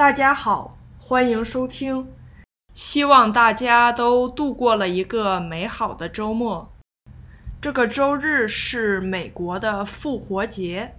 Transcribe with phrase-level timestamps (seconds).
[0.00, 2.08] 大家好，欢迎收听，
[2.72, 6.72] 希望大家都度过了一个美好的周末。
[7.60, 10.94] 这个周日是美国的复活节，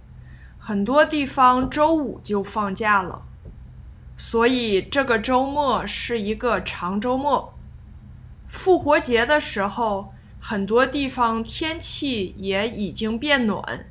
[0.56, 3.22] 很多地方周五就放假了，
[4.16, 7.52] 所以这个周末是一个长周末。
[8.46, 13.84] 复活节的时候，很多地方天气也已经变暖，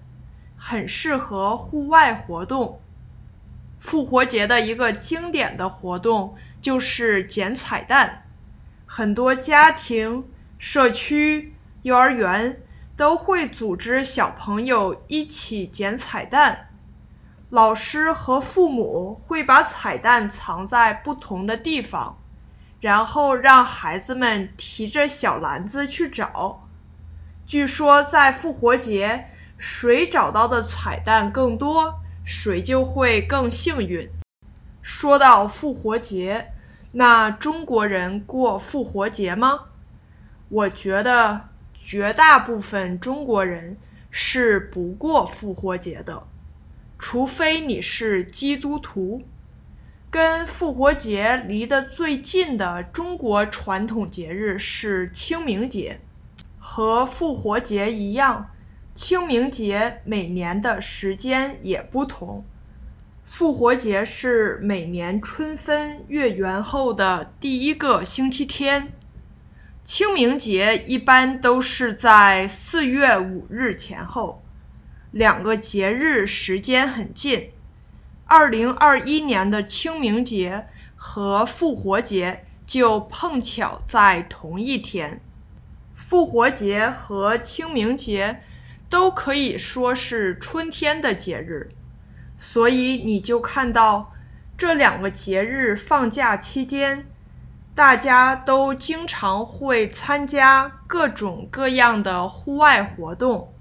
[0.56, 2.80] 很适合户外活动。
[3.82, 8.26] 复活节的一个经典的活动就是捡彩蛋，
[8.86, 10.24] 很多家庭、
[10.60, 12.62] 社区、幼儿园
[12.96, 16.70] 都会组织小朋友一起捡彩蛋。
[17.50, 22.18] 老师和父母会把彩蛋藏在不同的地方，
[22.80, 26.68] 然后让孩子们提着小篮子去找。
[27.48, 29.26] 据说在复活节，
[29.58, 32.01] 谁找到的彩蛋更多？
[32.24, 34.10] 谁就会更幸运。
[34.82, 36.54] 说到复活节，
[36.94, 39.66] 那中国人过复活节吗？
[40.50, 41.50] 我觉得
[41.84, 43.78] 绝大部分中国人
[44.10, 46.24] 是不过复活节的，
[47.00, 49.24] 除非你是基督徒。
[50.10, 56.02] 跟复活节离得最近的中国传统节日是清明节，
[56.60, 58.52] 和复活节一样。
[58.94, 62.44] 清明节每年的时间也不同，
[63.24, 68.92] 复活节是每年春分月圆后的第一个星期天，
[69.86, 74.44] 清明节一般都是在四月五日前后，
[75.12, 77.52] 两个节日时间很近。
[78.26, 85.22] 二零二一年的清明节和复活节就碰巧在同一天，
[85.96, 88.42] 复活节和清明节。
[88.92, 91.72] 都可以说是春天的节日，
[92.38, 94.12] 所以你就看到
[94.58, 97.06] 这两个节日放假期间，
[97.74, 103.54] 大家都经常会参加各种各样的户外活动。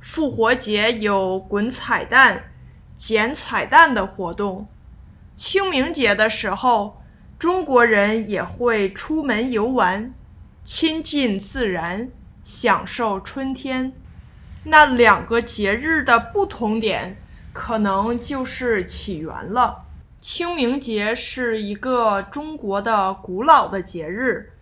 [0.00, 2.50] 复活节有滚彩蛋、
[2.96, 4.66] 捡彩蛋的活动；
[5.36, 7.00] 清明节的时候，
[7.38, 10.12] 中国人也会出门游玩，
[10.64, 12.10] 亲近自然，
[12.42, 13.92] 享受春天。
[14.64, 17.16] 那两个节日的不同点，
[17.52, 19.86] 可能就是起源了。
[20.20, 24.52] 清明节是一个中国的古老的节日，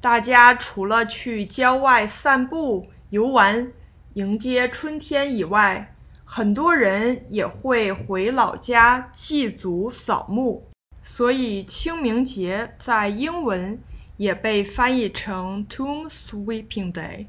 [0.00, 3.72] 大家除了去郊外散步、游玩、
[4.14, 5.94] 迎接春天以外，
[6.24, 10.68] 很多人也会回老家祭祖扫墓。
[11.02, 13.80] 所以清明节在英文
[14.16, 17.26] 也被翻译成 Tomb Sweeping Day。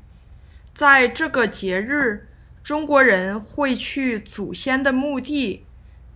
[0.82, 2.28] 在这个节日，
[2.64, 5.64] 中国人会去祖先的墓地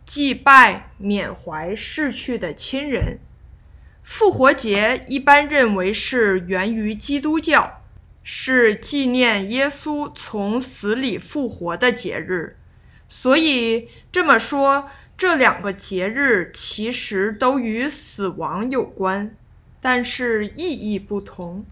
[0.08, 3.20] 祭拜、缅怀逝去的亲人。
[4.02, 7.84] 复活节一般认为是源于基督教，
[8.24, 12.58] 是纪念耶稣从死里复活的节日。
[13.08, 19.36] 所以这么说，这两个节日其实都与死亡有关，
[19.80, 21.64] 但是意义不同。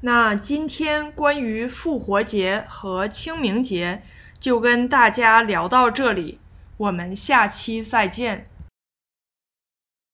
[0.00, 4.02] 那今天关于复活节和清明节
[4.38, 6.38] 就跟大家聊到这里，
[6.76, 8.44] 我们下期再见。